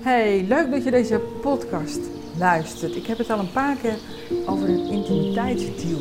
Hey, 0.00 0.44
leuk 0.46 0.70
dat 0.70 0.84
je 0.84 0.90
deze 0.90 1.18
podcast 1.40 2.00
luistert. 2.38 2.96
Ik 2.96 3.06
heb 3.06 3.18
het 3.18 3.30
al 3.30 3.38
een 3.38 3.52
paar 3.52 3.76
keer 3.76 3.98
over 4.46 4.68
een 4.68 4.86
intimiteitsdeal, 4.86 6.00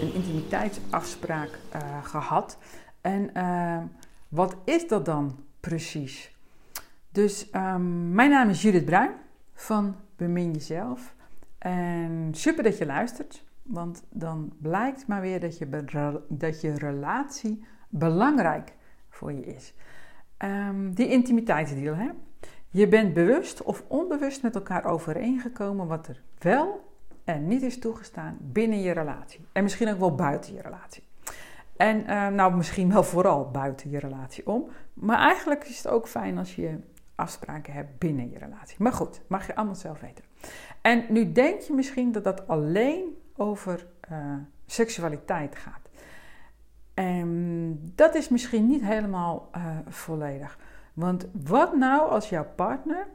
een 0.00 0.14
intimiteitsafspraak 0.14 1.58
uh, 1.74 2.04
gehad. 2.04 2.58
En 3.00 3.30
uh, 3.36 3.82
wat 4.28 4.56
is 4.64 4.88
dat 4.88 5.04
dan 5.04 5.44
precies? 5.60 6.36
Dus 7.12 7.48
um, 7.52 8.14
mijn 8.14 8.30
naam 8.30 8.48
is 8.48 8.62
Judith 8.62 8.84
Bruin 8.84 9.10
van 9.52 9.96
Bemin 10.16 10.52
Jezelf. 10.52 11.14
En 11.58 12.28
super 12.30 12.62
dat 12.62 12.78
je 12.78 12.86
luistert, 12.86 13.44
want 13.62 14.02
dan 14.10 14.52
blijkt 14.58 15.06
maar 15.06 15.20
weer 15.20 15.40
dat 15.40 15.58
je, 15.58 16.20
dat 16.28 16.60
je 16.60 16.74
relatie 16.74 17.64
belangrijk 17.88 18.72
voor 19.08 19.32
je 19.32 19.44
is. 19.44 19.74
Um, 20.38 20.94
die 20.94 21.08
intimiteitsdeal, 21.08 21.94
hè? 21.94 22.08
Je 22.72 22.88
bent 22.88 23.14
bewust 23.14 23.62
of 23.62 23.84
onbewust 23.86 24.42
met 24.42 24.54
elkaar 24.54 24.84
overeengekomen 24.84 25.86
wat 25.86 26.06
er 26.06 26.22
wel 26.38 26.88
en 27.24 27.46
niet 27.46 27.62
is 27.62 27.78
toegestaan 27.78 28.36
binnen 28.40 28.80
je 28.80 28.92
relatie. 28.92 29.40
En 29.52 29.62
misschien 29.62 29.88
ook 29.88 29.98
wel 29.98 30.14
buiten 30.14 30.54
je 30.54 30.62
relatie. 30.62 31.02
En 31.76 32.00
uh, 32.00 32.28
nou, 32.28 32.56
misschien 32.56 32.92
wel 32.92 33.02
vooral 33.02 33.50
buiten 33.50 33.90
je 33.90 33.98
relatie 33.98 34.46
om. 34.46 34.68
Maar 34.94 35.18
eigenlijk 35.18 35.64
is 35.64 35.76
het 35.76 35.88
ook 35.88 36.08
fijn 36.08 36.38
als 36.38 36.54
je 36.54 36.78
afspraken 37.14 37.72
hebt 37.72 37.98
binnen 37.98 38.30
je 38.30 38.38
relatie. 38.38 38.76
Maar 38.78 38.92
goed, 38.92 39.20
mag 39.26 39.46
je 39.46 39.54
allemaal 39.56 39.74
zelf 39.74 40.00
weten. 40.00 40.24
En 40.80 41.04
nu 41.08 41.32
denk 41.32 41.60
je 41.60 41.72
misschien 41.72 42.12
dat 42.12 42.24
dat 42.24 42.48
alleen 42.48 43.16
over 43.36 43.86
uh, 44.12 44.34
seksualiteit 44.66 45.56
gaat. 45.56 45.88
En 46.94 47.92
dat 47.94 48.14
is 48.14 48.28
misschien 48.28 48.66
niet 48.66 48.82
helemaal 48.82 49.50
uh, 49.56 49.78
volledig. 49.88 50.58
Want 50.94 51.26
wat 51.32 51.76
nou 51.76 52.10
als 52.10 52.28
jouw 52.28 52.46
partner 52.56 53.06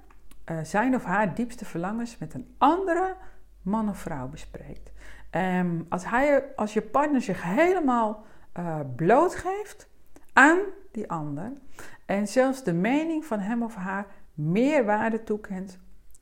uh, 0.52 0.60
zijn 0.64 0.96
of 0.96 1.04
haar 1.04 1.36
diepste 1.36 1.66
verlangens 1.66 2.18
met 2.18 2.34
een 2.34 2.56
andere 2.58 3.16
man 3.62 3.90
of 3.90 3.98
vrouw 3.98 4.28
bespreekt? 4.28 4.92
Um, 5.32 5.86
als, 5.90 6.10
hij, 6.10 6.44
als 6.56 6.74
je 6.74 6.82
partner 6.82 7.22
zich 7.22 7.44
helemaal 7.44 8.26
uh, 8.58 8.80
blootgeeft 8.96 9.88
aan 10.34 10.60
die 10.92 11.10
ander 11.10 11.52
en 12.06 12.28
zelfs 12.28 12.64
de 12.64 12.74
mening 12.74 13.26
van 13.26 13.40
hem 13.40 13.64
of 13.64 13.76
haar 13.76 14.06
meer 14.34 14.86
waarde 14.86 15.24
toekent 15.24 15.80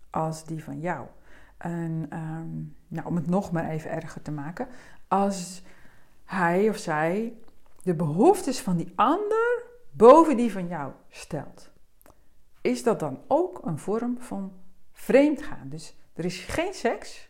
als 0.10 0.46
die 0.46 0.64
van 0.64 0.80
jou. 0.80 1.06
En 1.58 2.10
um, 2.14 2.76
nou, 2.88 3.08
om 3.08 3.16
het 3.16 3.28
nog 3.28 3.52
maar 3.52 3.70
even 3.70 3.92
erger 3.92 4.22
te 4.22 4.32
maken, 4.32 4.68
als 5.08 5.64
hij 6.26 6.70
of 6.70 6.78
zij 6.78 7.34
de 7.84 7.94
behoeftes 7.94 8.62
van 8.62 8.78
die 8.78 8.94
ander 8.96 9.43
boven 9.94 10.38
die 10.38 10.52
van 10.52 10.68
jou 10.68 10.92
stelt, 11.10 11.72
is 12.62 12.84
dat 12.84 13.00
dan 13.00 13.20
ook 13.28 13.66
een 13.66 13.78
vorm 13.80 14.20
van 14.20 14.54
vreemdgaan. 14.92 15.70
Dus 15.70 15.98
er 16.14 16.26
is 16.26 16.40
geen 16.40 16.74
seks, 16.74 17.30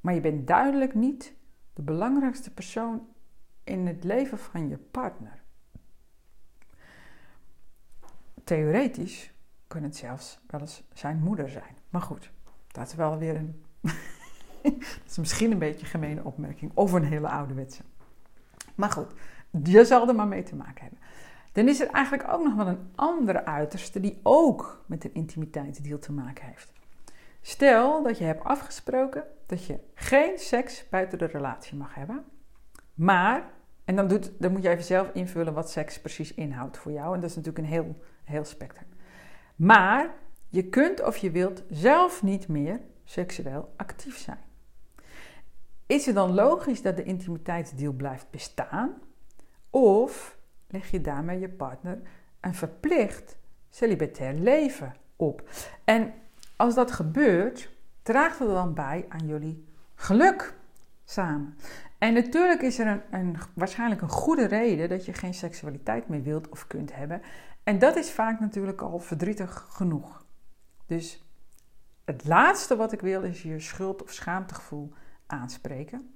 maar 0.00 0.14
je 0.14 0.20
bent 0.20 0.46
duidelijk 0.46 0.94
niet 0.94 1.34
de 1.72 1.82
belangrijkste 1.82 2.50
persoon 2.50 3.08
in 3.64 3.86
het 3.86 4.04
leven 4.04 4.38
van 4.38 4.68
je 4.68 4.76
partner. 4.76 5.42
Theoretisch 8.44 9.32
kan 9.66 9.82
het 9.82 9.96
zelfs 9.96 10.38
wel 10.46 10.60
eens 10.60 10.82
zijn 10.92 11.18
moeder 11.18 11.48
zijn. 11.48 11.76
Maar 11.90 12.02
goed, 12.02 12.30
dat 12.66 12.86
is 12.86 12.94
wel 12.94 13.18
weer 13.18 13.36
een. 13.36 13.64
dat 14.62 15.06
is 15.06 15.18
misschien 15.18 15.52
een 15.52 15.58
beetje 15.58 15.80
een 15.80 15.86
gemene 15.86 16.24
opmerking 16.24 16.70
of 16.74 16.92
een 16.92 17.04
hele 17.04 17.28
ouderwetse. 17.28 17.82
Maar 18.74 18.90
goed, 18.90 19.12
je 19.62 19.84
zal 19.84 20.08
er 20.08 20.14
maar 20.14 20.28
mee 20.28 20.42
te 20.42 20.56
maken 20.56 20.82
hebben. 20.82 21.00
Dan 21.52 21.68
is 21.68 21.80
er 21.80 21.90
eigenlijk 21.90 22.32
ook 22.32 22.42
nog 22.42 22.54
wel 22.54 22.66
een 22.66 22.90
andere 22.94 23.44
uiterste 23.44 24.00
die 24.00 24.20
ook 24.22 24.84
met 24.86 25.04
een 25.04 25.14
intimiteitsdeal 25.14 25.98
te 25.98 26.12
maken 26.12 26.44
heeft. 26.44 26.72
Stel 27.40 28.02
dat 28.02 28.18
je 28.18 28.24
hebt 28.24 28.44
afgesproken 28.44 29.24
dat 29.46 29.64
je 29.64 29.78
geen 29.94 30.38
seks 30.38 30.88
buiten 30.88 31.18
de 31.18 31.26
relatie 31.26 31.76
mag 31.76 31.94
hebben, 31.94 32.24
maar, 32.94 33.50
en 33.84 33.96
dan, 33.96 34.08
doet, 34.08 34.32
dan 34.38 34.52
moet 34.52 34.62
je 34.62 34.68
even 34.68 34.84
zelf 34.84 35.10
invullen 35.12 35.54
wat 35.54 35.70
seks 35.70 36.00
precies 36.00 36.34
inhoudt 36.34 36.78
voor 36.78 36.92
jou, 36.92 37.14
en 37.14 37.20
dat 37.20 37.30
is 37.30 37.36
natuurlijk 37.36 37.64
een 37.64 37.72
heel, 37.72 37.96
heel 38.24 38.44
spectrum. 38.44 38.86
Maar 39.56 40.14
je 40.48 40.68
kunt 40.68 41.02
of 41.02 41.16
je 41.16 41.30
wilt 41.30 41.62
zelf 41.70 42.22
niet 42.22 42.48
meer 42.48 42.80
seksueel 43.04 43.72
actief 43.76 44.18
zijn. 44.18 44.38
Is 45.86 46.06
het 46.06 46.14
dan 46.14 46.34
logisch 46.34 46.82
dat 46.82 46.96
de 46.96 47.02
intimiteitsdeal 47.02 47.92
blijft 47.92 48.30
bestaan? 48.30 48.94
Of 49.70 50.38
leg 50.70 50.90
je 50.90 51.00
daarmee 51.00 51.38
je 51.38 51.48
partner 51.48 51.98
een 52.40 52.54
verplicht 52.54 53.36
celibatair 53.70 54.34
leven 54.34 54.94
op? 55.16 55.50
En 55.84 56.12
als 56.56 56.74
dat 56.74 56.90
gebeurt, 56.90 57.70
draagt 58.02 58.38
het 58.38 58.48
dan 58.48 58.74
bij 58.74 59.06
aan 59.08 59.26
jullie 59.26 59.64
geluk 59.94 60.54
samen. 61.04 61.56
En 61.98 62.14
natuurlijk 62.14 62.62
is 62.62 62.78
er 62.78 62.86
een, 62.86 63.02
een, 63.10 63.36
waarschijnlijk 63.54 64.00
een 64.00 64.08
goede 64.08 64.46
reden 64.46 64.88
dat 64.88 65.04
je 65.04 65.12
geen 65.12 65.34
seksualiteit 65.34 66.08
meer 66.08 66.22
wilt 66.22 66.48
of 66.48 66.66
kunt 66.66 66.94
hebben. 66.94 67.22
En 67.62 67.78
dat 67.78 67.96
is 67.96 68.10
vaak 68.10 68.40
natuurlijk 68.40 68.80
al 68.80 68.98
verdrietig 68.98 69.66
genoeg. 69.70 70.24
Dus 70.86 71.24
het 72.04 72.24
laatste 72.24 72.76
wat 72.76 72.92
ik 72.92 73.00
wil 73.00 73.22
is 73.22 73.42
je 73.42 73.60
schuld- 73.60 74.02
of 74.02 74.12
schaamtegevoel 74.12 74.92
aanspreken. 75.26 76.14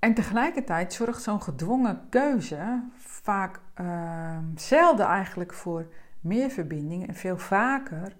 En 0.00 0.14
tegelijkertijd 0.14 0.92
zorgt 0.92 1.22
zo'n 1.22 1.42
gedwongen 1.42 2.00
keuze 2.08 2.82
vaak 2.96 3.60
uh, 3.80 4.38
zelden 4.54 5.06
eigenlijk 5.06 5.52
voor 5.52 5.86
meer 6.20 6.50
verbinding 6.50 7.08
en 7.08 7.14
veel 7.14 7.38
vaker 7.38 8.16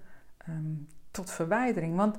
um, 0.48 0.88
tot 1.10 1.30
verwijdering. 1.30 1.96
Want, 1.96 2.16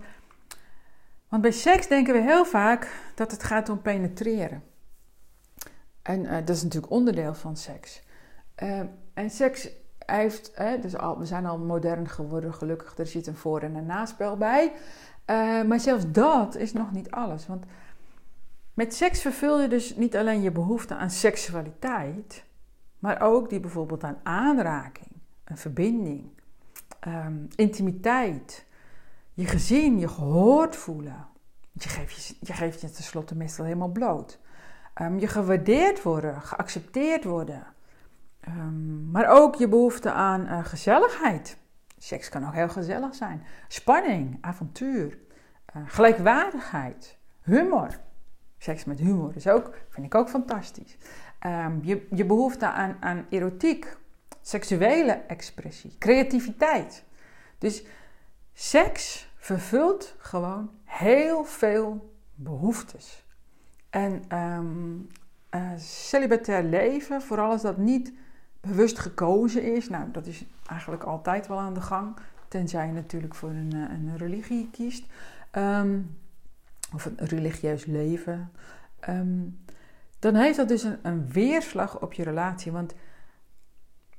want 1.29 1.41
bij 1.41 1.51
seks 1.51 1.87
denken 1.87 2.13
we 2.13 2.19
heel 2.19 2.45
vaak 2.45 3.11
dat 3.15 3.31
het 3.31 3.43
gaat 3.43 3.69
om 3.69 3.81
penetreren. 3.81 4.63
En 6.01 6.23
uh, 6.23 6.31
dat 6.31 6.49
is 6.49 6.63
natuurlijk 6.63 6.91
onderdeel 6.91 7.33
van 7.33 7.57
seks. 7.57 8.03
Uh, 8.63 8.79
en 9.13 9.29
seks 9.29 9.69
heeft, 10.05 10.57
dus 10.81 10.93
we 10.93 11.25
zijn 11.25 11.45
al 11.45 11.57
modern 11.57 12.09
geworden, 12.09 12.53
gelukkig, 12.53 12.97
er 12.97 13.07
zit 13.07 13.27
een 13.27 13.35
voor- 13.35 13.61
en 13.61 13.75
een 13.75 13.85
naspel 13.85 14.37
bij. 14.37 14.71
Uh, 15.31 15.63
maar 15.63 15.79
zelfs 15.79 16.11
dat 16.11 16.55
is 16.55 16.73
nog 16.73 16.91
niet 16.91 17.11
alles. 17.11 17.47
Want 17.47 17.65
met 18.81 18.93
seks 18.93 19.21
vervul 19.21 19.61
je 19.61 19.67
dus 19.67 19.95
niet 19.95 20.15
alleen 20.15 20.41
je 20.41 20.51
behoefte 20.51 20.95
aan 20.95 21.09
seksualiteit, 21.09 22.43
maar 22.99 23.21
ook 23.21 23.49
die 23.49 23.59
bijvoorbeeld 23.59 24.03
aan 24.03 24.19
aanraking, 24.23 25.11
een 25.43 25.57
verbinding, 25.57 26.29
um, 27.07 27.47
intimiteit, 27.55 28.65
je 29.33 29.45
gezien, 29.45 29.99
je 29.99 30.07
gehoord 30.07 30.75
voelen. 30.75 31.27
Je 31.71 31.89
geeft 31.89 32.25
je, 32.25 32.35
je, 32.39 32.53
geeft 32.53 32.81
je 32.81 32.91
tenslotte 32.91 33.35
meestal 33.35 33.65
helemaal 33.65 33.91
bloot. 33.91 34.39
Um, 35.01 35.19
je 35.19 35.27
gewaardeerd 35.27 36.01
worden, 36.01 36.41
geaccepteerd 36.41 37.23
worden. 37.23 37.63
Um, 38.47 39.09
maar 39.11 39.27
ook 39.29 39.55
je 39.55 39.67
behoefte 39.67 40.11
aan 40.11 40.41
uh, 40.41 40.65
gezelligheid. 40.65 41.57
Seks 41.97 42.29
kan 42.29 42.47
ook 42.47 42.53
heel 42.53 42.69
gezellig 42.69 43.15
zijn. 43.15 43.43
Spanning, 43.67 44.37
avontuur, 44.41 45.17
uh, 45.75 45.81
gelijkwaardigheid, 45.85 47.17
humor. 47.41 47.99
Seks 48.61 48.83
met 48.83 48.99
humor 48.99 49.35
is 49.35 49.47
ook, 49.47 49.73
vind 49.89 50.05
ik 50.05 50.15
ook 50.15 50.29
fantastisch. 50.29 50.97
Um, 51.45 51.79
je, 51.83 52.07
je 52.15 52.25
behoefte 52.25 52.67
aan, 52.71 52.97
aan 52.99 53.25
erotiek, 53.29 53.97
seksuele 54.41 55.11
expressie, 55.11 55.95
creativiteit. 55.99 57.03
Dus 57.57 57.83
seks 58.53 59.31
vervult 59.37 60.15
gewoon 60.17 60.71
heel 60.83 61.43
veel 61.43 62.13
behoeftes. 62.35 63.25
En 63.89 64.37
um, 64.37 65.07
celibatair 65.77 66.63
leven, 66.63 67.21
vooral 67.21 67.51
als 67.51 67.61
dat 67.61 67.77
niet 67.77 68.13
bewust 68.59 68.99
gekozen 68.99 69.75
is, 69.75 69.89
nou 69.89 70.11
dat 70.11 70.25
is 70.25 70.45
eigenlijk 70.65 71.03
altijd 71.03 71.47
wel 71.47 71.59
aan 71.59 71.73
de 71.73 71.81
gang, 71.81 72.17
tenzij 72.47 72.85
je 72.85 72.93
natuurlijk 72.93 73.35
voor 73.35 73.49
een, 73.49 73.73
een 73.73 74.17
religie 74.17 74.69
kiest. 74.71 75.05
Um, 75.51 76.19
of 76.93 77.05
een 77.05 77.17
religieus 77.17 77.85
leven, 77.85 78.51
um, 79.09 79.59
dan 80.19 80.35
heeft 80.35 80.57
dat 80.57 80.67
dus 80.67 80.83
een, 80.83 80.97
een, 81.01 81.29
weerslag 81.31 82.01
op 82.01 82.13
je 82.13 82.23
relatie. 82.23 82.71
Want, 82.71 82.93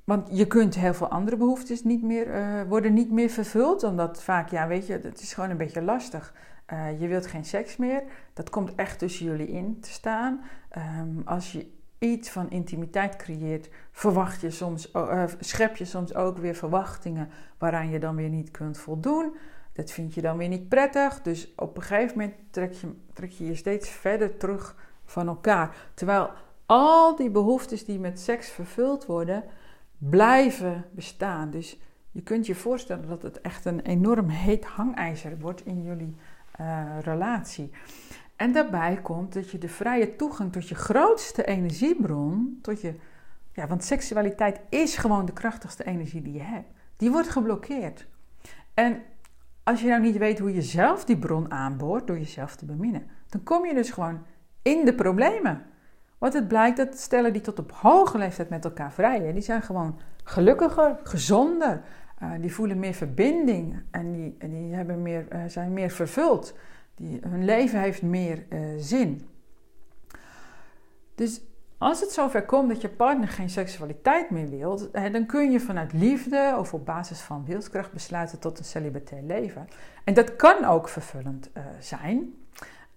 want 0.05 0.29
je 0.31 0.47
kunt 0.47 0.75
heel 0.75 0.95
veel 0.95 1.09
andere 1.09 1.37
behoeftes 1.37 1.85
niet 1.85 2.03
meer, 2.03 2.27
uh, 2.27 2.63
worden 2.69 2.95
niet 2.95 3.11
meer 3.11 3.29
vervuld, 3.29 3.83
omdat 3.83 4.23
vaak, 4.23 4.49
ja, 4.49 4.67
weet 4.67 4.87
je, 4.87 4.93
het 5.03 5.21
is 5.21 5.35
gewoon 5.35 5.51
een 5.51 5.57
beetje 5.57 5.83
lastig. 5.83 6.35
Uh, 6.73 7.01
je 7.01 7.07
wilt 7.07 7.27
geen 7.27 7.45
seks 7.45 7.77
meer, 7.77 8.03
dat 8.33 8.51
komt 8.51 8.75
echt 8.75 8.99
tussen 8.99 9.27
jullie 9.27 9.49
in 9.49 9.81
te 9.81 9.91
staan. 9.91 10.41
Um, 10.77 11.23
als 11.25 11.53
je 11.53 11.67
iets 11.99 12.31
van 12.31 12.51
intimiteit 12.51 13.17
creëert, 13.17 13.69
verwacht 13.91 14.41
je 14.41 14.51
soms, 14.51 14.91
uh, 14.95 15.25
schep 15.41 15.77
je 15.77 15.85
soms 15.85 16.15
ook 16.15 16.39
weer 16.39 16.55
verwachtingen 16.55 17.29
waaraan 17.59 17.91
je 17.91 17.99
dan 17.99 18.17
weer 18.17 18.29
niet 18.29 18.51
kunt 18.51 18.79
voldoen. 18.79 19.37
Dat 19.73 19.91
vind 19.91 20.15
je 20.15 20.21
dan 20.21 20.37
weer 20.37 20.49
niet 20.49 20.69
prettig. 20.69 21.23
Dus 21.23 21.53
op 21.57 21.77
een 21.77 21.83
gegeven 21.83 22.19
moment 22.19 22.35
trek 22.51 22.73
je 22.73 22.95
trek 23.13 23.31
je, 23.31 23.47
je 23.47 23.55
steeds 23.55 23.89
verder 23.89 24.37
terug 24.37 24.77
van 25.05 25.29
elkaar. 25.29 25.77
Terwijl 25.95 26.31
al 26.67 27.17
die 27.17 27.31
behoeftes 27.31 27.85
die 27.85 27.99
met 27.99 28.21
seks 28.21 28.49
vervuld 28.49 29.07
worden, 29.07 29.45
blijven 29.99 30.85
bestaan. 30.91 31.51
Dus 31.51 31.81
je 32.11 32.23
kunt 32.23 32.47
je 32.47 32.55
voorstellen 32.55 33.09
dat 33.09 33.23
het 33.23 33.41
echt 33.41 33.65
een 33.65 33.81
enorm 33.81 34.29
heet 34.29 34.65
hangijzer 34.65 35.39
wordt 35.39 35.67
in 35.67 35.83
jullie 35.83 36.17
uh, 36.61 36.87
relatie. 37.01 37.71
En 38.37 38.53
daarbij 38.53 39.01
komt 39.03 39.33
dat 39.33 39.51
je 39.51 39.59
de 39.59 39.69
vrije 39.69 40.17
toegang 40.17 40.53
tot 40.53 40.69
je 40.69 40.75
grootste 40.75 41.45
energiebron, 41.45 42.59
tot 42.63 42.81
je, 42.81 42.95
ja, 43.53 43.67
want 43.67 43.85
seksualiteit 43.85 44.61
is 44.69 44.97
gewoon 44.97 45.27
de 45.27 45.33
krachtigste 45.33 45.85
energie 45.85 46.23
die 46.23 46.33
je 46.33 46.43
hebt, 46.43 46.69
die 46.97 47.11
wordt 47.11 47.29
geblokkeerd. 47.29 48.07
En 48.75 49.03
als 49.65 49.81
je 49.81 49.89
nou 49.89 50.01
niet 50.01 50.17
weet 50.19 50.39
hoe 50.39 50.55
je 50.55 50.63
zelf 50.63 51.05
die 51.05 51.19
bron 51.19 51.53
aanboort 51.53 52.07
door 52.07 52.19
jezelf 52.19 52.57
te 52.57 52.65
beminnen, 52.65 53.07
dan 53.29 53.43
kom 53.43 53.67
je 53.67 53.75
dus 53.75 53.91
gewoon 53.91 54.23
in 54.63 54.85
de 54.85 54.95
problemen. 54.95 55.63
Want 56.19 56.35
het 56.35 56.49
blijkt 56.49 56.77
dat 56.77 56.99
stellen 56.99 57.33
die 57.33 57.43
tot 57.43 57.59
op 57.59 57.73
hoge 57.73 58.19
leeftijd 58.19 58.49
met 58.49 58.65
elkaar 58.65 58.93
vrijen, 58.93 59.35
die 59.35 59.43
zijn 59.43 59.63
gewoon 59.63 59.99
gelukkiger, 60.25 60.99
gezonder. 61.03 61.83
Uh, 62.23 62.31
die 62.41 62.55
voelen 62.55 62.79
meer 62.79 62.95
verbinding 62.95 63.83
en 63.91 64.13
die, 64.13 64.37
die 64.39 64.75
hebben 64.75 65.03
meer, 65.03 65.27
uh, 65.33 65.41
zijn 65.47 65.73
meer 65.73 65.91
vervuld. 65.91 66.55
Die, 66.95 67.21
hun 67.29 67.45
leven 67.45 67.81
heeft 67.81 68.03
meer 68.03 68.45
uh, 68.49 68.61
zin. 68.79 69.29
Dus 71.15 71.41
als 71.83 72.01
het 72.01 72.11
zover 72.11 72.45
komt 72.45 72.69
dat 72.69 72.81
je 72.81 72.89
partner 72.89 73.29
geen 73.29 73.51
seksualiteit 73.51 74.31
meer 74.31 74.49
wil, 74.49 74.91
dan 74.93 75.27
kun 75.27 75.51
je 75.51 75.61
vanuit 75.61 75.93
liefde 75.93 76.55
of 76.59 76.75
op 76.75 76.87
basis 76.87 77.21
van 77.21 77.45
wilskracht 77.45 77.93
besluiten 77.93 78.39
tot 78.39 78.59
een 78.59 78.65
celibatair 78.65 79.23
leven. 79.23 79.69
En 80.05 80.15
dat 80.15 80.37
kan 80.37 80.65
ook 80.65 80.89
vervullend 80.89 81.51
uh, 81.57 81.63
zijn. 81.79 82.35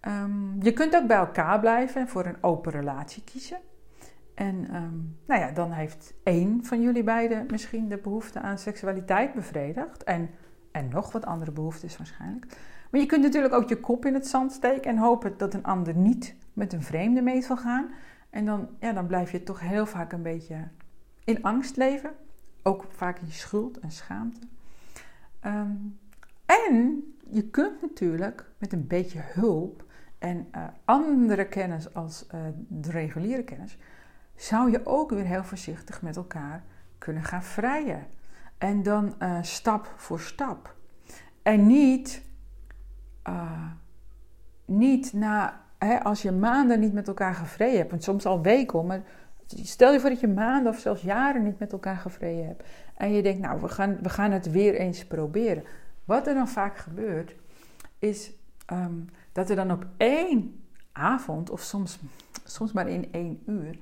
Um, 0.07 0.55
je 0.61 0.73
kunt 0.73 0.95
ook 0.95 1.07
bij 1.07 1.17
elkaar 1.17 1.59
blijven 1.59 2.01
en 2.01 2.07
voor 2.07 2.25
een 2.25 2.43
open 2.43 2.71
relatie 2.71 3.23
kiezen. 3.23 3.57
En 4.35 4.75
um, 4.75 5.17
nou 5.25 5.41
ja, 5.41 5.51
dan 5.51 5.71
heeft 5.71 6.13
één 6.23 6.65
van 6.65 6.81
jullie 6.81 7.03
beiden 7.03 7.45
misschien 7.49 7.89
de 7.89 7.97
behoefte 7.97 8.39
aan 8.39 8.57
seksualiteit 8.57 9.33
bevredigd. 9.33 10.03
En, 10.03 10.29
en 10.71 10.89
nog 10.89 11.11
wat 11.11 11.25
andere 11.25 11.51
behoeftes 11.51 11.97
waarschijnlijk. 11.97 12.45
Maar 12.91 13.01
je 13.01 13.05
kunt 13.05 13.23
natuurlijk 13.23 13.53
ook 13.53 13.69
je 13.69 13.79
kop 13.79 14.05
in 14.05 14.13
het 14.13 14.27
zand 14.27 14.51
steken 14.51 14.91
en 14.91 14.97
hopen 14.97 15.33
dat 15.37 15.53
een 15.53 15.63
ander 15.63 15.95
niet 15.95 16.35
met 16.53 16.73
een 16.73 16.83
vreemde 16.83 17.21
mee 17.21 17.41
zal 17.41 17.57
gaan. 17.57 17.89
En 18.35 18.45
dan, 18.45 18.69
ja, 18.79 18.93
dan 18.93 19.07
blijf 19.07 19.31
je 19.31 19.43
toch 19.43 19.59
heel 19.59 19.85
vaak 19.85 20.11
een 20.11 20.21
beetje 20.21 20.67
in 21.23 21.43
angst 21.43 21.77
leven. 21.77 22.15
Ook 22.63 22.85
vaak 22.89 23.19
in 23.19 23.31
schuld 23.31 23.79
en 23.79 23.91
schaamte. 23.91 24.39
Um, 25.45 25.99
en 26.45 27.03
je 27.29 27.49
kunt 27.49 27.81
natuurlijk 27.81 28.51
met 28.57 28.73
een 28.73 28.87
beetje 28.87 29.19
hulp 29.21 29.85
en 30.19 30.47
uh, 30.55 30.63
andere 30.85 31.47
kennis 31.47 31.93
als 31.93 32.25
uh, 32.35 32.41
de 32.67 32.91
reguliere 32.91 33.43
kennis, 33.43 33.77
zou 34.35 34.71
je 34.71 34.85
ook 34.85 35.09
weer 35.09 35.25
heel 35.25 35.43
voorzichtig 35.43 36.01
met 36.01 36.15
elkaar 36.15 36.63
kunnen 36.97 37.23
gaan 37.23 37.43
vrijen. 37.43 38.07
En 38.57 38.83
dan 38.83 39.15
uh, 39.19 39.37
stap 39.41 39.93
voor 39.95 40.19
stap. 40.19 40.75
En 41.41 41.67
niet, 41.67 42.23
niet 44.65 45.13
na 45.13 45.64
als 46.03 46.21
je 46.21 46.31
maanden 46.31 46.79
niet 46.79 46.93
met 46.93 47.07
elkaar 47.07 47.33
gevreden 47.33 47.77
hebt, 47.77 47.91
en 47.91 48.01
soms 48.01 48.25
al 48.25 48.41
weken, 48.41 48.85
maar 48.85 49.01
stel 49.47 49.93
je 49.93 49.99
voor 49.99 50.09
dat 50.09 50.19
je 50.19 50.27
maanden 50.27 50.71
of 50.71 50.79
zelfs 50.79 51.01
jaren 51.01 51.43
niet 51.43 51.59
met 51.59 51.71
elkaar 51.71 51.97
gevreden 51.97 52.47
hebt. 52.47 52.63
En 52.97 53.13
je 53.13 53.23
denkt, 53.23 53.39
nou, 53.39 53.61
we 53.61 53.67
gaan, 53.67 53.97
we 54.01 54.09
gaan 54.09 54.31
het 54.31 54.51
weer 54.51 54.75
eens 54.75 55.05
proberen. 55.05 55.63
Wat 56.05 56.27
er 56.27 56.33
dan 56.33 56.47
vaak 56.47 56.77
gebeurt, 56.77 57.35
is 57.99 58.31
um, 58.71 59.09
dat 59.31 59.49
er 59.49 59.55
dan 59.55 59.71
op 59.71 59.85
één 59.97 60.63
avond, 60.91 61.49
of 61.49 61.61
soms, 61.61 61.99
soms 62.43 62.71
maar 62.71 62.87
in 62.87 63.11
één 63.11 63.43
uur, 63.45 63.77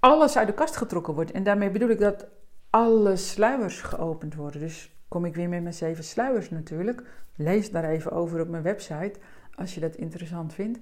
alles 0.00 0.36
uit 0.36 0.46
de 0.46 0.54
kast 0.54 0.76
getrokken 0.76 1.14
wordt. 1.14 1.30
En 1.30 1.42
daarmee 1.42 1.70
bedoel 1.70 1.88
ik 1.88 2.00
dat 2.00 2.26
alle 2.70 3.16
sluiers 3.16 3.80
geopend 3.80 4.34
worden. 4.34 4.60
Dus 4.60 4.96
kom 5.08 5.24
ik 5.24 5.34
weer 5.34 5.48
met 5.48 5.62
mijn 5.62 5.74
zeven 5.74 6.04
sluiers 6.04 6.50
natuurlijk. 6.50 7.02
Lees 7.36 7.70
daar 7.70 7.84
even 7.84 8.12
over 8.12 8.40
op 8.40 8.48
mijn 8.48 8.62
website 8.62 9.14
als 9.56 9.74
je 9.74 9.80
dat 9.80 9.96
interessant 9.96 10.54
vindt. 10.54 10.78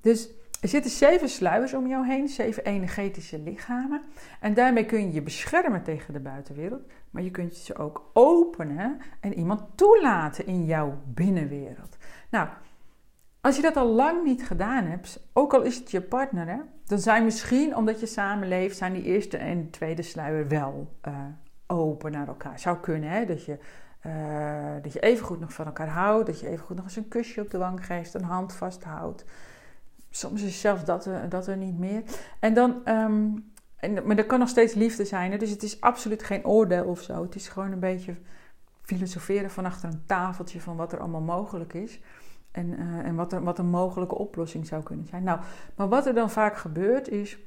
Dus 0.00 0.28
er 0.60 0.68
zitten 0.68 0.90
zeven 0.90 1.28
sluiers 1.28 1.74
om 1.74 1.86
jou 1.86 2.06
heen, 2.06 2.28
zeven 2.28 2.64
energetische 2.64 3.38
lichamen. 3.38 4.02
En 4.40 4.54
daarmee 4.54 4.84
kun 4.84 5.00
je 5.00 5.12
je 5.12 5.22
beschermen 5.22 5.82
tegen 5.82 6.12
de 6.12 6.20
buitenwereld. 6.20 6.82
Maar 7.10 7.22
je 7.22 7.30
kunt 7.30 7.54
ze 7.54 7.76
ook 7.76 8.10
openen 8.12 8.98
en 9.20 9.34
iemand 9.34 9.62
toelaten 9.74 10.46
in 10.46 10.64
jouw 10.64 10.98
binnenwereld. 11.06 11.96
Nou, 12.30 12.48
als 13.40 13.56
je 13.56 13.62
dat 13.62 13.76
al 13.76 13.86
lang 13.86 14.24
niet 14.24 14.46
gedaan 14.46 14.84
hebt, 14.84 15.20
ook 15.32 15.54
al 15.54 15.62
is 15.62 15.76
het 15.76 15.90
je 15.90 16.00
partner, 16.00 16.64
dan 16.86 16.98
zijn 16.98 17.24
misschien, 17.24 17.76
omdat 17.76 18.00
je 18.00 18.06
samenleeft, 18.06 18.76
zijn 18.76 18.92
die 18.92 19.02
eerste 19.02 19.36
en 19.36 19.70
tweede 19.70 20.02
sluier 20.02 20.48
wel 20.48 20.94
uh, 21.08 21.14
open 21.66 22.12
naar 22.12 22.28
elkaar. 22.28 22.58
Zou 22.58 22.78
kunnen, 22.78 23.10
hè, 23.10 23.24
dat 23.24 23.44
je 23.44 23.58
uh, 24.06 24.82
dat 24.82 24.92
je 24.92 25.00
even 25.00 25.26
goed 25.26 25.40
nog 25.40 25.52
van 25.52 25.66
elkaar 25.66 25.88
houdt. 25.88 26.26
Dat 26.26 26.40
je 26.40 26.48
even 26.48 26.64
goed 26.64 26.76
nog 26.76 26.84
eens 26.84 26.96
een 26.96 27.08
kusje 27.08 27.40
op 27.40 27.50
de 27.50 27.58
wang 27.58 27.86
geeft. 27.86 28.14
Een 28.14 28.24
hand 28.24 28.52
vasthoudt. 28.52 29.24
Soms 30.10 30.42
is 30.42 30.60
zelfs 30.60 30.84
dat, 30.84 31.06
uh, 31.06 31.18
dat 31.28 31.46
er 31.46 31.56
niet 31.56 31.78
meer. 31.78 32.02
En 32.40 32.54
dan, 32.54 32.88
um, 32.88 33.52
en, 33.76 34.06
maar 34.06 34.16
er 34.16 34.26
kan 34.26 34.38
nog 34.38 34.48
steeds 34.48 34.74
liefde 34.74 35.04
zijn. 35.04 35.30
Hè? 35.30 35.38
Dus 35.38 35.50
het 35.50 35.62
is 35.62 35.80
absoluut 35.80 36.22
geen 36.22 36.44
oordeel 36.44 36.84
of 36.84 37.00
zo. 37.00 37.22
Het 37.22 37.34
is 37.34 37.48
gewoon 37.48 37.72
een 37.72 37.80
beetje 37.80 38.16
filosoferen 38.82 39.50
van 39.50 39.64
achter 39.64 39.88
een 39.88 40.02
tafeltje 40.06 40.60
van 40.60 40.76
wat 40.76 40.92
er 40.92 40.98
allemaal 40.98 41.20
mogelijk 41.20 41.74
is. 41.74 42.00
En, 42.50 42.66
uh, 42.66 42.98
en 42.98 43.14
wat, 43.14 43.32
er, 43.32 43.42
wat 43.42 43.58
een 43.58 43.66
mogelijke 43.66 44.14
oplossing 44.14 44.66
zou 44.66 44.82
kunnen 44.82 45.06
zijn. 45.06 45.22
Nou, 45.22 45.40
maar 45.74 45.88
wat 45.88 46.06
er 46.06 46.14
dan 46.14 46.30
vaak 46.30 46.56
gebeurt 46.56 47.08
is. 47.08 47.38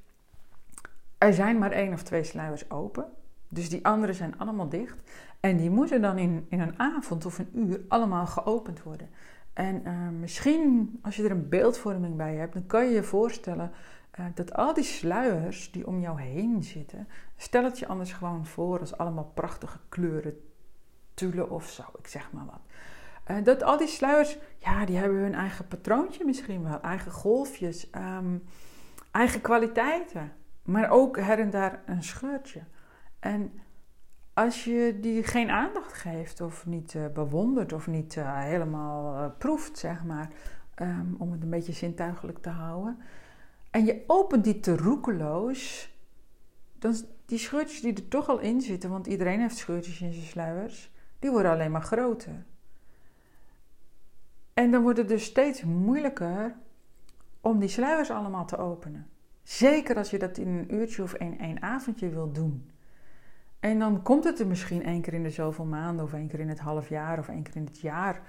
Er 1.17 1.33
zijn 1.33 1.57
maar 1.57 1.71
één 1.71 1.93
of 1.93 2.03
twee 2.03 2.23
sluiers 2.23 2.69
open. 2.69 3.05
Dus 3.49 3.69
die 3.69 3.85
andere 3.85 4.13
zijn 4.13 4.37
allemaal 4.37 4.69
dicht. 4.69 4.97
En 5.39 5.57
die 5.57 5.69
moeten 5.69 6.01
dan 6.01 6.17
in, 6.17 6.45
in 6.49 6.59
een 6.59 6.79
avond 6.79 7.25
of 7.25 7.39
een 7.39 7.49
uur 7.53 7.81
allemaal 7.87 8.25
geopend 8.25 8.83
worden. 8.83 9.09
En 9.53 9.81
uh, 9.85 10.09
misschien, 10.19 10.99
als 11.01 11.15
je 11.15 11.23
er 11.23 11.31
een 11.31 11.49
beeldvorming 11.49 12.15
bij 12.15 12.35
hebt, 12.35 12.53
dan 12.53 12.65
kan 12.65 12.85
je 12.85 12.93
je 12.93 13.03
voorstellen 13.03 13.71
uh, 14.19 14.25
dat 14.33 14.53
al 14.53 14.73
die 14.73 14.83
sluiers 14.83 15.71
die 15.71 15.87
om 15.87 15.99
jou 15.99 16.21
heen 16.21 16.63
zitten, 16.63 17.07
stel 17.35 17.63
het 17.63 17.79
je 17.79 17.87
anders 17.87 18.13
gewoon 18.13 18.45
voor 18.45 18.79
als 18.79 18.97
allemaal 18.97 19.31
prachtige 19.33 19.79
kleuren, 19.89 20.39
tulle 21.13 21.49
of 21.49 21.69
zo, 21.69 21.83
ik 21.99 22.07
zeg 22.07 22.31
maar 22.31 22.45
wat. 22.45 22.61
Uh, 23.37 23.43
dat 23.43 23.63
al 23.63 23.77
die 23.77 23.87
sluiers, 23.87 24.37
ja, 24.57 24.85
die 24.85 24.97
hebben 24.97 25.17
hun 25.17 25.35
eigen 25.35 25.67
patroontje 25.67 26.25
misschien 26.25 26.63
wel, 26.63 26.81
eigen 26.81 27.11
golfjes, 27.11 27.89
um, 27.95 28.43
eigen 29.11 29.41
kwaliteiten, 29.41 30.31
maar 30.63 30.89
ook 30.89 31.17
her 31.17 31.39
en 31.39 31.49
daar 31.49 31.83
een 31.85 32.03
scheurtje. 32.03 32.61
En 33.19 33.51
als 34.33 34.63
je 34.63 34.97
die 35.01 35.23
geen 35.23 35.49
aandacht 35.49 35.93
geeft 35.93 36.41
of 36.41 36.65
niet 36.65 36.93
uh, 36.93 37.07
bewondert 37.07 37.73
of 37.73 37.87
niet 37.87 38.15
uh, 38.15 38.39
helemaal 38.39 39.15
uh, 39.15 39.29
proeft, 39.37 39.77
zeg 39.77 40.03
maar, 40.03 40.29
um, 40.81 41.15
om 41.17 41.31
het 41.31 41.43
een 41.43 41.49
beetje 41.49 41.73
zintuigelijk 41.73 42.37
te 42.37 42.49
houden, 42.49 42.97
en 43.71 43.85
je 43.85 44.03
opent 44.07 44.43
die 44.43 44.59
te 44.59 44.77
roekeloos, 44.77 45.93
dan 46.79 46.95
die 47.25 47.37
scheurtjes 47.37 47.81
die 47.81 47.93
er 47.93 48.07
toch 48.07 48.29
al 48.29 48.39
in 48.39 48.61
zitten, 48.61 48.89
want 48.89 49.07
iedereen 49.07 49.39
heeft 49.39 49.57
scheurtjes 49.57 50.01
in 50.01 50.13
zijn 50.13 50.25
sluiers, 50.25 50.91
die 51.19 51.31
worden 51.31 51.51
alleen 51.51 51.71
maar 51.71 51.81
groter. 51.81 52.45
En 54.53 54.71
dan 54.71 54.81
wordt 54.81 54.97
het 54.97 55.07
dus 55.07 55.23
steeds 55.23 55.63
moeilijker 55.63 56.55
om 57.41 57.59
die 57.59 57.69
sluiers 57.69 58.11
allemaal 58.11 58.45
te 58.45 58.57
openen. 58.57 59.07
Zeker 59.43 59.97
als 59.97 60.09
je 60.09 60.19
dat 60.19 60.37
in 60.37 60.47
een 60.47 60.73
uurtje 60.73 61.03
of 61.03 61.15
een 61.17 61.61
avondje 61.61 62.09
wil 62.09 62.31
doen. 62.31 62.69
En 63.59 63.79
dan 63.79 64.01
komt 64.01 64.23
het 64.23 64.39
er 64.39 64.47
misschien 64.47 64.83
één 64.83 65.01
keer 65.01 65.13
in 65.13 65.23
de 65.23 65.29
zoveel 65.29 65.65
maanden, 65.65 66.05
of 66.05 66.13
één 66.13 66.27
keer 66.27 66.39
in 66.39 66.49
het 66.49 66.59
half 66.59 66.89
jaar, 66.89 67.19
of 67.19 67.27
één 67.27 67.43
keer 67.43 67.55
in 67.55 67.65
het 67.65 67.79
jaar 67.79 68.21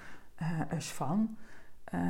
uh, 0.42 0.60
eens 0.70 0.92
van. 0.92 1.36
Uh, 1.94 2.00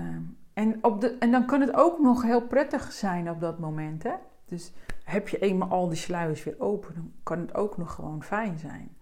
en, 0.53 0.85
op 0.85 1.01
de, 1.01 1.17
en 1.19 1.31
dan 1.31 1.47
kan 1.47 1.61
het 1.61 1.75
ook 1.75 1.99
nog 1.99 2.23
heel 2.23 2.47
prettig 2.47 2.93
zijn 2.93 3.31
op 3.31 3.41
dat 3.41 3.59
moment. 3.59 4.03
Hè? 4.03 4.15
Dus 4.45 4.73
heb 5.05 5.29
je 5.29 5.39
eenmaal 5.39 5.69
al 5.69 5.89
die 5.89 5.99
sluiers 5.99 6.45
weer 6.45 6.61
open, 6.61 6.95
dan 6.95 7.13
kan 7.23 7.39
het 7.39 7.55
ook 7.55 7.77
nog 7.77 7.93
gewoon 7.93 8.23
fijn 8.23 8.59
zijn. 8.59 8.97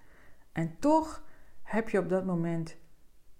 En 0.53 0.77
toch 0.79 1.23
heb 1.63 1.89
je 1.89 1.99
op 1.99 2.09
dat 2.09 2.25
moment 2.25 2.77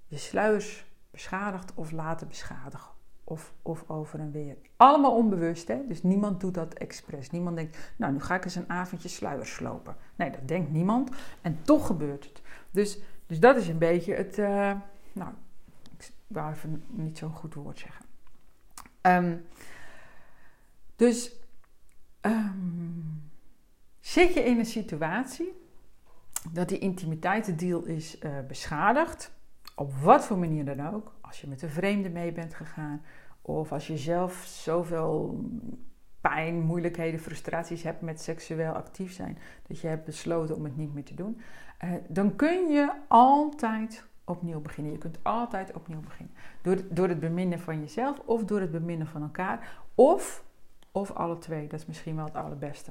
je 0.07 0.17
sluiers 0.17 0.87
beschadigd 1.11 1.75
of 1.75 1.91
laten 1.91 2.29
beschadigen 2.29 2.96
of, 3.29 3.55
of 3.63 3.85
over 3.87 4.21
en 4.21 4.31
weer. 4.31 4.57
Allemaal 4.77 5.17
onbewust, 5.17 5.69
hè? 5.69 5.87
dus 5.87 6.03
niemand 6.03 6.41
doet 6.41 6.55
dat 6.55 6.75
expres. 6.75 7.31
Niemand 7.31 7.57
denkt, 7.57 7.93
nou 7.97 8.13
nu 8.13 8.21
ga 8.21 8.35
ik 8.35 8.45
eens 8.45 8.55
een 8.55 8.71
avondje 8.71 9.09
sluiers 9.09 9.55
slopen. 9.55 9.97
Nee, 10.17 10.31
dat 10.31 10.49
denkt 10.49 10.71
niemand 10.71 11.11
en 11.43 11.59
toch 11.63 11.87
gebeurt 11.87 12.25
het. 12.25 12.43
Dus, 12.71 12.99
dus 13.27 13.41
dat 13.41 13.57
is 13.57 13.69
een 13.69 13.79
beetje 13.79 14.15
het, 14.15 14.39
uh, 14.39 14.73
nou, 15.13 15.33
ik 15.99 16.13
wou 16.27 16.53
even 16.53 16.85
niet 16.89 17.19
zo'n 17.19 17.33
goed 17.33 17.55
woord 17.55 17.79
zeggen. 17.79 18.05
Um, 19.03 19.47
dus 20.97 21.33
um, 22.21 23.31
zit 24.01 24.35
je 24.35 24.45
in 24.45 24.59
een 24.59 24.67
situatie 24.67 25.53
dat 26.53 26.69
die 26.69 26.79
intimiteitsdeal 26.79 27.85
is 27.85 28.21
uh, 28.21 28.31
beschadigd, 28.49 29.33
op 29.75 29.95
wat 29.95 30.25
voor 30.25 30.39
manier 30.39 30.65
dan 30.65 30.95
ook, 30.95 31.13
als 31.27 31.41
je 31.41 31.49
met 31.49 31.63
een 31.63 31.71
vreemde 31.71 32.11
mee 32.11 32.33
bent 32.33 32.55
gegaan, 32.55 33.03
of 33.43 33.73
als 33.73 33.87
je 33.87 33.97
zelf 33.97 34.45
zoveel 34.45 35.45
pijn, 36.21 36.61
moeilijkheden, 36.61 37.21
frustraties 37.21 37.83
hebt 37.83 38.01
met 38.01 38.21
seksueel 38.21 38.73
actief 38.73 39.13
zijn, 39.13 39.39
dat 39.69 39.81
je 39.81 39.89
hebt 39.89 40.05
besloten 40.05 40.57
om 40.57 40.65
het 40.65 40.77
niet 40.77 40.95
meer 40.95 41.05
te 41.05 41.15
doen, 41.15 41.41
uh, 41.85 41.91
dan 42.09 42.37
kun 42.37 42.69
je 42.69 42.93
altijd 43.09 44.05
opnieuw 44.25 44.61
beginnen. 44.61 44.93
Je 44.93 44.99
kunt 44.99 45.19
altijd 45.23 45.73
opnieuw 45.73 46.01
beginnen. 46.01 46.35
Door, 46.63 46.77
door 46.91 47.09
het 47.09 47.21
beminnen 47.21 47.61
van 47.61 47.81
jezelf 47.81 48.19
of 48.19 48.45
door 48.45 48.61
het 48.61 48.71
beminnen 48.71 49.07
van 49.07 49.23
elkaar. 49.23 49.83
Of, 49.95 50.45
of 50.93 51.11
alle 51.11 51.39
twee. 51.39 51.67
Dat 51.67 51.81
is 51.81 51.87
misschien 51.87 52.17
wel 52.17 52.25
het 52.25 52.35
allerbeste. 52.35 52.91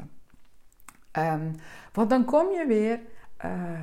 Um, 1.12 1.56
want 1.94 2.10
dan 2.10 2.26
kom 2.26 2.52
je 2.52 2.66
weer 2.68 3.00
uh, 3.46 3.82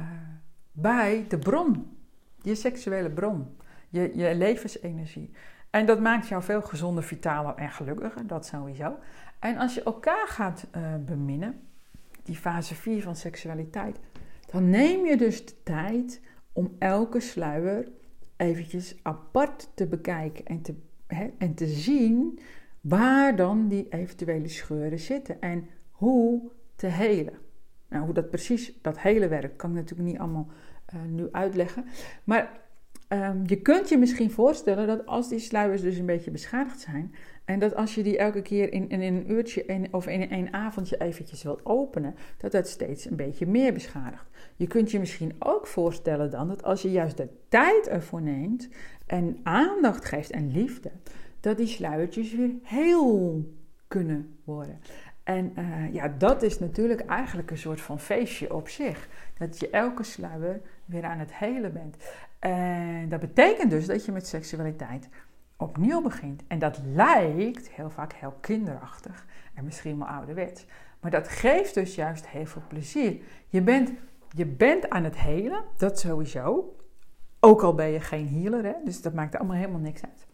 bij 0.72 1.24
de 1.28 1.38
bron. 1.38 1.96
Je 2.42 2.54
seksuele 2.54 3.10
bron. 3.10 3.56
Je, 3.92 4.10
je 4.14 4.34
levensenergie. 4.34 5.30
En 5.70 5.86
dat 5.86 6.00
maakt 6.00 6.28
jou 6.28 6.42
veel 6.42 6.62
gezonder, 6.62 7.04
vitaler 7.04 7.54
en 7.54 7.70
gelukkiger. 7.70 8.26
Dat 8.26 8.46
sowieso. 8.46 8.98
En 9.38 9.56
als 9.56 9.74
je 9.74 9.82
elkaar 9.82 10.28
gaat 10.28 10.66
uh, 10.76 10.94
beminnen, 11.06 11.60
die 12.22 12.36
fase 12.36 12.74
4 12.74 13.02
van 13.02 13.16
seksualiteit, 13.16 13.98
dan 14.50 14.70
neem 14.70 15.06
je 15.06 15.16
dus 15.16 15.46
de 15.46 15.62
tijd 15.62 16.20
om 16.52 16.76
elke 16.78 17.20
sluier 17.20 17.88
eventjes 18.36 18.96
apart 19.02 19.68
te 19.74 19.86
bekijken 19.86 20.44
en 20.46 20.62
te, 20.62 20.74
hè, 21.06 21.30
en 21.38 21.54
te 21.54 21.66
zien 21.66 22.38
waar 22.80 23.36
dan 23.36 23.68
die 23.68 23.86
eventuele 23.88 24.48
scheuren 24.48 24.98
zitten 24.98 25.40
en 25.40 25.68
hoe 25.90 26.50
te 26.76 26.86
helen. 26.86 27.38
Nou, 27.88 28.04
hoe 28.04 28.14
dat 28.14 28.30
precies, 28.30 28.78
dat 28.82 28.98
hele 28.98 29.28
werkt, 29.28 29.56
kan 29.56 29.70
ik 29.70 29.76
natuurlijk 29.76 30.08
niet 30.08 30.18
allemaal 30.18 30.48
uh, 30.94 31.02
nu 31.02 31.28
uitleggen. 31.32 31.84
Maar 32.24 32.60
um, 33.12 33.42
je 33.46 33.62
kunt 33.62 33.88
je 33.88 33.98
misschien 33.98 34.30
voorstellen 34.30 34.86
dat 34.86 35.06
als 35.06 35.28
die 35.28 35.38
sluiers 35.38 35.82
dus 35.82 35.96
een 35.96 36.06
beetje 36.06 36.30
beschadigd 36.30 36.80
zijn, 36.80 37.14
en 37.44 37.58
dat 37.58 37.74
als 37.74 37.94
je 37.94 38.02
die 38.02 38.18
elke 38.18 38.42
keer 38.42 38.72
in, 38.72 38.88
in 38.88 39.00
een 39.00 39.30
uurtje 39.30 39.64
in, 39.64 39.88
of 39.90 40.06
in 40.06 40.32
een 40.32 40.52
avondje 40.52 40.96
eventjes 40.96 41.42
wilt 41.42 41.66
openen, 41.66 42.14
dat 42.38 42.52
dat 42.52 42.68
steeds 42.68 43.04
een 43.04 43.16
beetje 43.16 43.46
meer 43.46 43.72
beschadigt. 43.72 44.30
Je 44.56 44.66
kunt 44.66 44.90
je 44.90 44.98
misschien 44.98 45.34
ook 45.38 45.66
voorstellen 45.66 46.30
dan 46.30 46.48
dat 46.48 46.64
als 46.64 46.82
je 46.82 46.90
juist 46.90 47.16
de 47.16 47.28
tijd 47.48 47.88
ervoor 47.88 48.22
neemt 48.22 48.68
en 49.06 49.40
aandacht 49.42 50.04
geeft 50.04 50.30
en 50.30 50.52
liefde, 50.52 50.90
dat 51.40 51.56
die 51.56 51.66
sluiertjes 51.66 52.34
weer 52.34 52.50
heel 52.62 53.44
kunnen 53.88 54.36
worden. 54.44 54.80
En 55.22 55.52
uh, 55.58 55.94
ja, 55.94 56.14
dat 56.18 56.42
is 56.42 56.58
natuurlijk 56.58 57.00
eigenlijk 57.00 57.50
een 57.50 57.58
soort 57.58 57.80
van 57.80 58.00
feestje 58.00 58.54
op 58.54 58.68
zich. 58.68 59.08
Dat 59.38 59.60
je 59.60 59.70
elke 59.70 60.02
sluier 60.02 60.60
weer 60.84 61.04
aan 61.04 61.18
het 61.18 61.34
helen 61.34 61.72
bent. 61.72 61.96
En 62.42 63.08
dat 63.08 63.20
betekent 63.20 63.70
dus 63.70 63.86
dat 63.86 64.04
je 64.04 64.12
met 64.12 64.26
seksualiteit 64.26 65.08
opnieuw 65.56 66.02
begint. 66.02 66.42
En 66.46 66.58
dat 66.58 66.80
lijkt 66.84 67.70
heel 67.70 67.90
vaak 67.90 68.12
heel 68.12 68.34
kinderachtig 68.40 69.26
en 69.54 69.64
misschien 69.64 69.98
wel 69.98 70.06
ouderwets. 70.08 70.66
Maar 71.00 71.10
dat 71.10 71.28
geeft 71.28 71.74
dus 71.74 71.94
juist 71.94 72.28
heel 72.28 72.46
veel 72.46 72.62
plezier. 72.68 73.16
Je 73.48 73.62
bent, 73.62 73.92
je 74.30 74.46
bent 74.46 74.90
aan 74.90 75.04
het 75.04 75.18
helen, 75.18 75.64
dat 75.76 75.98
sowieso. 75.98 76.76
Ook 77.40 77.62
al 77.62 77.74
ben 77.74 77.88
je 77.88 78.00
geen 78.00 78.28
healer, 78.28 78.64
hè? 78.64 78.74
dus 78.84 79.02
dat 79.02 79.12
maakt 79.12 79.36
allemaal 79.36 79.56
helemaal 79.56 79.80
niks 79.80 80.02
uit. 80.02 80.26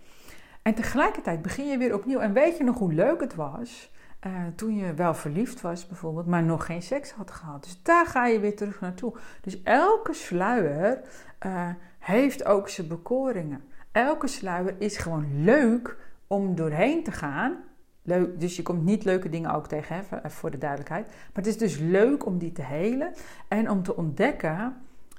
En 0.63 0.75
tegelijkertijd 0.75 1.43
begin 1.43 1.67
je 1.67 1.79
weer 1.79 1.95
opnieuw. 1.95 2.19
En 2.19 2.33
weet 2.33 2.57
je 2.57 2.65
nog 2.65 2.79
hoe 2.79 2.93
leuk 2.93 3.21
het 3.21 3.35
was 3.35 3.91
uh, 4.27 4.33
toen 4.57 4.77
je 4.77 4.95
wel 4.95 5.15
verliefd 5.15 5.61
was 5.61 5.87
bijvoorbeeld, 5.87 6.27
maar 6.27 6.43
nog 6.43 6.67
geen 6.67 6.83
seks 6.83 7.11
had 7.13 7.31
gehad. 7.31 7.63
Dus 7.63 7.83
daar 7.83 8.07
ga 8.07 8.27
je 8.27 8.41
weer 8.41 8.57
terug 8.57 8.81
naartoe. 8.81 9.15
Dus 9.41 9.63
elke 9.63 10.13
sluier 10.13 11.01
uh, 11.47 11.69
heeft 12.09 12.45
ook 12.45 12.69
zijn 12.69 12.89
bekoringen. 12.89 13.65
Elke 13.93 14.27
sluier 14.27 14.75
is 14.79 14.97
gewoon 14.97 15.45
leuk 15.45 15.97
om 16.27 16.55
doorheen 16.55 17.05
te 17.05 17.13
gaan. 17.13 17.57
Leuk, 18.03 18.41
dus 18.41 18.57
je 18.57 18.63
komt 18.63 18.85
niet 18.85 19.05
leuke 19.05 19.29
dingen 19.29 19.55
ook 19.55 19.67
tegen, 19.67 19.97
hè, 19.97 20.03
voor 20.31 20.51
de 20.51 20.59
duidelijkheid. 20.59 21.07
Maar 21.07 21.17
het 21.33 21.47
is 21.47 21.59
dus 21.59 21.79
leuk 21.79 22.27
om 22.27 22.39
die 22.39 22.53
te 22.53 22.63
helen 22.63 23.13
en 23.49 23.71
om 23.71 23.83
te 23.83 23.97
ontdekken 23.97 24.77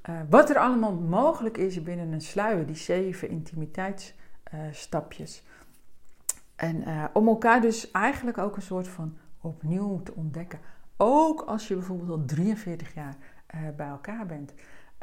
uh, 0.08 0.20
wat 0.30 0.50
er 0.50 0.58
allemaal 0.58 0.94
mogelijk 0.94 1.56
is 1.56 1.82
binnen 1.82 2.12
een 2.12 2.20
sluier, 2.20 2.66
die 2.66 2.76
zeven 2.76 3.28
intimiteitsstapjes. 3.28 5.44
En 6.56 6.88
uh, 6.88 7.04
om 7.12 7.28
elkaar 7.28 7.60
dus 7.60 7.90
eigenlijk 7.90 8.38
ook 8.38 8.56
een 8.56 8.62
soort 8.62 8.88
van 8.88 9.16
opnieuw 9.40 10.02
te 10.02 10.14
ontdekken. 10.14 10.60
Ook 10.96 11.40
als 11.40 11.68
je 11.68 11.74
bijvoorbeeld 11.74 12.10
al 12.10 12.24
43 12.24 12.94
jaar 12.94 13.16
bij 13.76 13.88
elkaar 13.88 14.26
bent. 14.26 14.54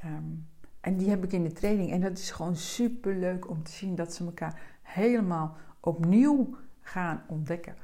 Um, 0.05 0.47
en 0.87 0.97
die 0.97 1.09
heb 1.09 1.23
ik 1.23 1.31
in 1.31 1.43
de 1.43 1.51
training. 1.51 1.91
En 1.91 2.01
dat 2.01 2.17
is 2.17 2.31
gewoon 2.31 2.55
super 2.55 3.15
leuk 3.15 3.49
om 3.49 3.63
te 3.63 3.71
zien 3.71 3.95
dat 3.95 4.13
ze 4.13 4.25
elkaar 4.25 4.61
helemaal 4.81 5.57
opnieuw 5.79 6.55
gaan 6.81 7.23
ontdekken. 7.27 7.75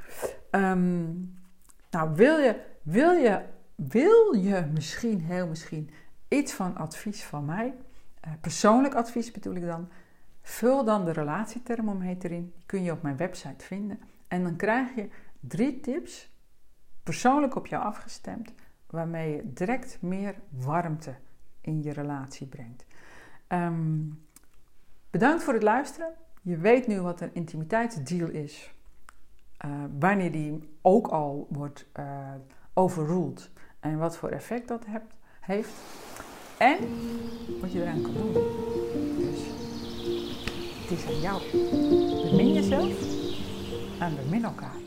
Um, 0.51 1.35
nou, 1.91 2.15
wil 2.15 2.37
je, 2.37 2.61
wil, 2.81 3.11
je, 3.11 3.41
wil 3.75 4.33
je 4.33 4.65
misschien, 4.73 5.21
heel 5.21 5.47
misschien, 5.47 5.89
iets 6.27 6.53
van 6.53 6.77
advies 6.77 7.23
van 7.23 7.45
mij? 7.45 7.73
Uh, 8.27 8.33
persoonlijk 8.41 8.93
advies 8.93 9.31
bedoel 9.31 9.55
ik 9.55 9.65
dan. 9.65 9.89
Vul 10.41 10.83
dan 10.83 11.05
de 11.05 11.11
relatiethermometer 11.11 12.31
in. 12.31 12.51
Die 12.55 12.65
kun 12.65 12.83
je 12.83 12.91
op 12.91 13.01
mijn 13.01 13.17
website 13.17 13.65
vinden. 13.65 13.99
En 14.27 14.43
dan 14.43 14.55
krijg 14.55 14.95
je 14.95 15.09
drie 15.39 15.79
tips, 15.79 16.31
persoonlijk 17.03 17.55
op 17.55 17.67
jou 17.67 17.83
afgestemd, 17.83 18.53
waarmee 18.89 19.35
je 19.35 19.53
direct 19.53 19.97
meer 20.01 20.35
warmte 20.49 21.15
in 21.63 21.83
je 21.83 21.91
relatie 21.91 22.47
brengt. 22.47 22.85
Um, 23.47 24.25
bedankt 25.09 25.43
voor 25.43 25.53
het 25.53 25.63
luisteren. 25.63 26.13
Je 26.41 26.57
weet 26.57 26.87
nu 26.87 27.01
wat 27.01 27.21
een 27.21 27.33
intimiteitsdeal 27.33 28.29
is. 28.29 28.73
Uh, 29.65 29.71
wanneer 29.99 30.31
die 30.31 30.69
ook 30.81 31.07
al 31.07 31.47
wordt 31.49 31.85
uh, 31.99 32.33
overruled. 32.73 33.51
En 33.79 33.97
wat 33.97 34.17
voor 34.17 34.29
effect 34.29 34.67
dat 34.67 34.85
hebt, 34.85 35.15
heeft. 35.39 35.73
En 36.57 36.77
wat 37.61 37.71
je 37.71 37.81
eraan 37.81 38.01
kan 38.01 38.13
doen. 38.13 38.33
Dus 39.17 39.39
het 40.81 40.91
is 40.91 41.05
aan 41.05 41.19
jou. 41.19 41.41
Bemin 42.29 42.53
jezelf 42.53 43.21
en 43.99 44.15
bemin 44.15 44.43
elkaar. 44.43 44.82